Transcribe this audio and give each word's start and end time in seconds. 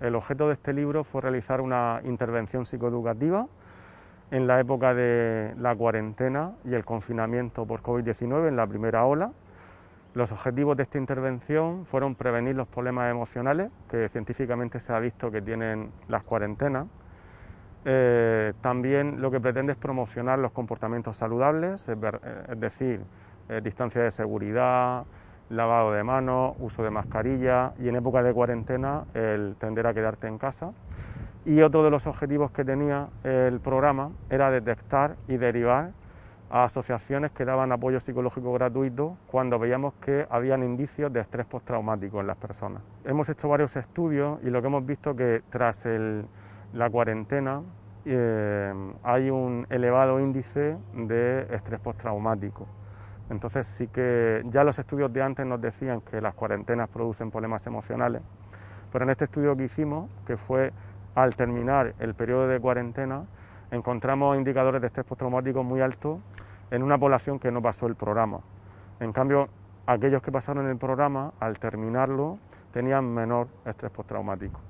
El 0.00 0.14
objeto 0.14 0.48
de 0.48 0.54
este 0.54 0.72
libro 0.72 1.04
fue 1.04 1.20
realizar 1.20 1.60
una 1.60 2.00
intervención 2.04 2.64
psicoeducativa 2.64 3.46
en 4.30 4.46
la 4.46 4.58
época 4.58 4.94
de 4.94 5.54
la 5.58 5.74
cuarentena 5.76 6.52
y 6.64 6.74
el 6.74 6.84
confinamiento 6.86 7.66
por 7.66 7.82
COVID-19 7.82 8.48
en 8.48 8.56
la 8.56 8.66
primera 8.66 9.04
ola. 9.04 9.32
Los 10.14 10.32
objetivos 10.32 10.76
de 10.76 10.84
esta 10.84 10.96
intervención 10.98 11.84
fueron 11.84 12.14
prevenir 12.14 12.56
los 12.56 12.66
problemas 12.66 13.10
emocionales 13.10 13.70
que 13.90 14.08
científicamente 14.08 14.80
se 14.80 14.92
ha 14.92 14.98
visto 14.98 15.30
que 15.30 15.42
tienen 15.42 15.90
las 16.08 16.22
cuarentenas. 16.22 16.86
Eh, 17.84 18.54
también 18.62 19.20
lo 19.20 19.30
que 19.30 19.38
pretende 19.38 19.72
es 19.72 19.78
promocionar 19.78 20.38
los 20.38 20.52
comportamientos 20.52 21.16
saludables, 21.16 21.88
es, 21.88 21.98
eh, 22.02 22.54
decir, 22.56 23.02
eh, 23.48 23.60
distancia 23.62 24.02
de 24.02 24.10
seguridad, 24.10 25.04
lavado 25.50 25.92
de 25.92 26.02
manos, 26.02 26.54
uso 26.58 26.82
de 26.82 26.90
mascarilla 26.90 27.74
y 27.78 27.88
en 27.88 27.96
época 27.96 28.22
de 28.22 28.32
cuarentena 28.32 29.04
el 29.14 29.56
tender 29.58 29.86
a 29.86 29.92
quedarte 29.92 30.28
en 30.28 30.38
casa. 30.38 30.72
Y 31.44 31.60
otro 31.62 31.82
de 31.82 31.90
los 31.90 32.06
objetivos 32.06 32.50
que 32.50 32.64
tenía 32.64 33.08
el 33.24 33.60
programa 33.60 34.10
era 34.30 34.50
detectar 34.50 35.16
y 35.26 35.36
derivar 35.36 35.90
a 36.50 36.64
asociaciones 36.64 37.30
que 37.30 37.44
daban 37.44 37.72
apoyo 37.72 38.00
psicológico 38.00 38.52
gratuito 38.52 39.16
cuando 39.26 39.58
veíamos 39.58 39.94
que 39.94 40.26
habían 40.30 40.62
indicios 40.62 41.12
de 41.12 41.20
estrés 41.20 41.46
postraumático 41.46 42.20
en 42.20 42.26
las 42.26 42.36
personas. 42.36 42.82
Hemos 43.04 43.28
hecho 43.28 43.48
varios 43.48 43.76
estudios 43.76 44.38
y 44.42 44.50
lo 44.50 44.60
que 44.60 44.66
hemos 44.66 44.84
visto 44.84 45.14
que 45.14 45.42
tras 45.48 45.86
la 46.72 46.90
cuarentena 46.90 47.62
eh, 48.04 48.72
hay 49.02 49.30
un 49.30 49.66
elevado 49.70 50.18
índice 50.20 50.76
de 50.94 51.46
estrés 51.54 51.80
postraumático. 51.80 52.66
Entonces 53.30 53.66
sí 53.66 53.86
que 53.86 54.42
ya 54.46 54.64
los 54.64 54.78
estudios 54.78 55.12
de 55.12 55.22
antes 55.22 55.46
nos 55.46 55.60
decían 55.60 56.00
que 56.00 56.20
las 56.20 56.34
cuarentenas 56.34 56.88
producen 56.88 57.30
problemas 57.30 57.66
emocionales, 57.66 58.22
pero 58.92 59.04
en 59.04 59.10
este 59.10 59.24
estudio 59.24 59.56
que 59.56 59.64
hicimos, 59.64 60.10
que 60.26 60.36
fue 60.36 60.72
al 61.14 61.36
terminar 61.36 61.94
el 62.00 62.14
periodo 62.14 62.48
de 62.48 62.58
cuarentena, 62.60 63.24
encontramos 63.70 64.36
indicadores 64.36 64.80
de 64.80 64.88
estrés 64.88 65.06
postraumático 65.06 65.62
muy 65.62 65.80
altos 65.80 66.18
en 66.72 66.82
una 66.82 66.98
población 66.98 67.38
que 67.38 67.52
no 67.52 67.62
pasó 67.62 67.86
el 67.86 67.94
programa. 67.94 68.40
En 68.98 69.12
cambio, 69.12 69.48
aquellos 69.86 70.22
que 70.22 70.32
pasaron 70.32 70.68
el 70.68 70.76
programa, 70.76 71.32
al 71.38 71.58
terminarlo, 71.58 72.38
tenían 72.72 73.12
menor 73.12 73.48
estrés 73.64 73.92
postraumático. 73.92 74.60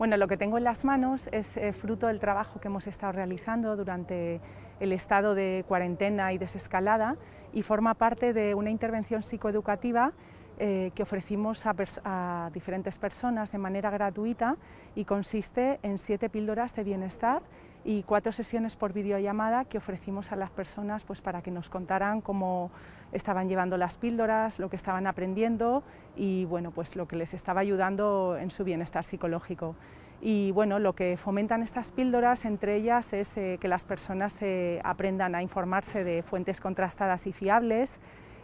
Bueno, 0.00 0.16
lo 0.16 0.28
que 0.28 0.38
tengo 0.38 0.56
en 0.56 0.64
las 0.64 0.82
manos 0.82 1.28
es 1.30 1.58
eh, 1.58 1.74
fruto 1.74 2.06
del 2.06 2.20
trabajo 2.20 2.58
que 2.58 2.68
hemos 2.68 2.86
estado 2.86 3.12
realizando 3.12 3.76
durante 3.76 4.40
el 4.80 4.92
estado 4.92 5.34
de 5.34 5.62
cuarentena 5.68 6.32
y 6.32 6.38
desescalada 6.38 7.18
y 7.52 7.60
forma 7.60 7.92
parte 7.92 8.32
de 8.32 8.54
una 8.54 8.70
intervención 8.70 9.22
psicoeducativa 9.22 10.14
eh, 10.58 10.90
que 10.94 11.02
ofrecimos 11.02 11.66
a, 11.66 12.50
diferentes 12.54 12.96
personas 12.96 13.52
de 13.52 13.58
manera 13.58 13.90
gratuita 13.90 14.56
y 14.94 15.04
consiste 15.04 15.78
en 15.82 15.98
siete 15.98 16.30
píldoras 16.30 16.74
de 16.74 16.82
bienestar 16.82 17.42
y 17.84 18.02
cuatro 18.02 18.32
sesiones 18.32 18.76
por 18.76 18.92
videollamada 18.92 19.64
que 19.64 19.78
ofrecimos 19.78 20.32
a 20.32 20.36
las 20.36 20.50
personas 20.50 21.04
pues, 21.04 21.20
para 21.20 21.42
que 21.42 21.50
nos 21.50 21.70
contaran 21.70 22.20
cómo 22.20 22.70
estaban 23.12 23.48
llevando 23.48 23.76
las 23.76 23.96
píldoras, 23.96 24.58
lo 24.58 24.70
que 24.70 24.76
estaban 24.76 25.06
aprendiendo 25.06 25.82
y 26.16 26.44
bueno, 26.44 26.70
pues 26.70 26.96
lo 26.96 27.08
que 27.08 27.16
les 27.16 27.34
estaba 27.34 27.60
ayudando 27.60 28.36
en 28.38 28.50
su 28.50 28.64
bienestar 28.64 29.04
psicológico. 29.04 29.74
Y 30.22 30.50
bueno, 30.50 30.78
lo 30.78 30.94
que 30.94 31.16
fomentan 31.16 31.62
estas 31.62 31.92
píldoras, 31.92 32.44
entre 32.44 32.76
ellas, 32.76 33.14
es 33.14 33.36
eh, 33.38 33.56
que 33.58 33.68
las 33.68 33.84
personas 33.84 34.38
aprendan 34.84 35.34
a 35.34 35.42
informarse 35.42 36.04
de 36.04 36.22
fuentes 36.22 36.60
contrastadas 36.60 37.26
y 37.26 37.32
fiables. 37.32 38.00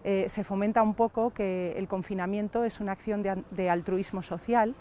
Eh, 0.08 0.26
se 0.28 0.44
fomenta 0.44 0.82
un 0.82 0.94
poco 0.94 1.30
que 1.30 1.74
el 1.76 1.88
confinamiento 1.88 2.64
es 2.64 2.80
una 2.80 2.92
acción 2.92 3.22
de, 3.22 3.70
altruismo 3.70 4.22
social 4.22 4.76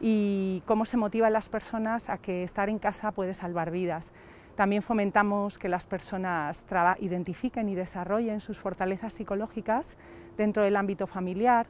y 0.00 0.62
cómo 0.66 0.84
se 0.84 0.96
motiva 0.96 1.26
a 1.26 1.30
las 1.30 1.48
personas 1.48 2.08
a 2.08 2.18
que 2.18 2.42
estar 2.42 2.68
en 2.68 2.78
casa 2.78 3.12
puede 3.12 3.34
salvar 3.34 3.70
vidas. 3.70 4.12
También 4.56 4.82
fomentamos 4.82 5.58
que 5.58 5.68
las 5.68 5.86
personas 5.86 6.66
identifiquen 7.00 7.68
y 7.68 7.74
desarrollen 7.74 8.40
sus 8.40 8.58
fortalezas 8.58 9.14
psicológicas 9.14 9.96
dentro 10.36 10.62
del 10.62 10.76
ámbito 10.76 11.06
familiar. 11.06 11.66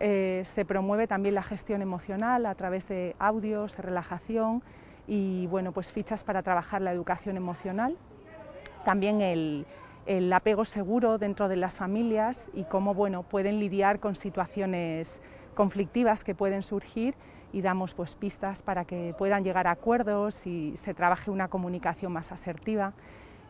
Eh, 0.00 0.42
se 0.44 0.64
promueve 0.64 1.06
también 1.06 1.34
la 1.34 1.42
gestión 1.42 1.82
emocional 1.82 2.46
a 2.46 2.54
través 2.54 2.86
de 2.88 3.16
audios, 3.18 3.76
de 3.76 3.82
relajación 3.82 4.62
y 5.06 5.46
bueno, 5.48 5.72
pues 5.72 5.90
fichas 5.90 6.22
para 6.22 6.42
trabajar 6.42 6.82
la 6.82 6.92
educación 6.92 7.36
emocional. 7.36 7.96
También 8.84 9.20
el, 9.20 9.66
apego 10.32 10.64
seguro 10.64 11.18
dentro 11.18 11.48
de 11.48 11.56
las 11.56 11.76
familias 11.76 12.50
y 12.54 12.64
cómo 12.64 12.94
bueno, 12.94 13.22
pueden 13.22 13.60
lidiar 13.60 14.00
con 14.00 14.14
situaciones 14.14 15.20
conflictivas 15.54 16.24
que 16.24 16.34
pueden 16.34 16.62
surgir 16.62 17.14
y 17.52 17.60
damos 17.60 17.94
pues, 17.94 18.14
pistas 18.14 18.62
para 18.62 18.84
que 18.84 19.14
puedan 19.18 19.44
llegar 19.44 19.66
a 19.66 19.72
acuerdos 19.72 20.46
y 20.46 20.76
se 20.76 20.94
trabaje 20.94 21.30
una 21.30 21.48
comunicación 21.48 22.12
más 22.12 22.32
asertiva. 22.32 22.92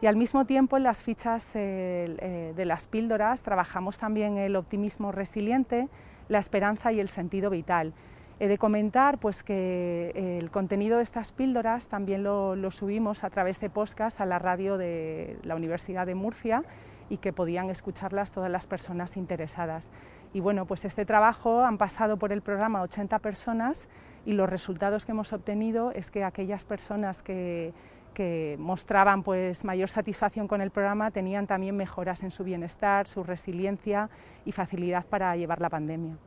Y 0.01 0.07
al 0.07 0.17
mismo 0.17 0.45
tiempo 0.45 0.77
en 0.77 0.85
las 0.85 1.03
fichas 1.03 1.53
eh, 1.55 2.53
de 2.55 2.65
las 2.65 2.87
píldoras 2.87 3.43
trabajamos 3.43 3.99
también 3.99 4.37
el 4.37 4.55
optimismo 4.55 5.11
resiliente, 5.11 5.89
la 6.29 6.39
esperanza 6.39 6.93
y 6.93 7.01
el 7.01 7.09
sentido 7.09 7.51
vital. 7.51 7.93
He 8.41 8.47
de 8.47 8.57
comentar 8.57 9.19
pues, 9.19 9.43
que 9.43 10.39
el 10.41 10.51
contenido 10.51 10.99
de 10.99 11.03
estas 11.03 11.33
píldoras 11.33 11.89
también 11.89 12.23
lo, 12.23 12.55
lo 12.55 12.71
subimos 12.71 13.25
a 13.25 13.31
través 13.31 13.59
de 13.59 13.69
podcast 13.69 14.21
a 14.21 14.27
la 14.27 14.39
radio 14.39 14.79
de 14.79 15.39
la 15.43 15.57
Universidad 15.57 16.07
de 16.07 16.15
Murcia 16.15 16.63
y 17.11 17.17
que 17.17 17.33
podían 17.33 17.71
escucharlas 17.71 18.31
todas 18.31 18.51
las 18.51 18.67
personas 18.67 19.17
interesadas. 19.17 19.91
Y 20.33 20.41
bueno, 20.41 20.67
pues 20.67 20.85
este 20.85 21.05
trabajo 21.05 21.63
han 21.63 21.79
pasado 21.79 22.17
por 22.17 22.33
el 22.33 22.43
programa 22.43 22.83
80 22.83 23.19
personas 23.19 23.89
y 24.25 24.35
los 24.35 24.49
resultados 24.49 25.05
que 25.05 25.13
hemos 25.13 25.33
obtenido 25.33 25.91
es 25.93 26.11
que 26.11 26.23
aquellas 26.23 26.65
personas 26.65 27.23
que, 27.23 27.73
que 28.15 28.57
mostraban 28.59 29.23
pues 29.23 29.65
mayor 29.65 29.89
satisfacción 29.89 30.47
con 30.49 30.61
el 30.61 30.71
programa 30.71 31.11
tenían 31.11 31.47
también 31.47 31.77
mejoras 31.77 32.23
en 32.23 32.31
su 32.31 32.45
bienestar, 32.45 33.09
su 33.09 33.25
resiliencia 33.25 34.11
y 34.45 34.53
facilidad 34.53 35.07
para 35.07 35.35
llevar 35.35 35.61
la 35.61 35.71
pandemia. 35.71 36.19